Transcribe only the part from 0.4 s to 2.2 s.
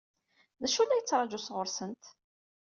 D acu i la yettṛaǧu sɣur-sent?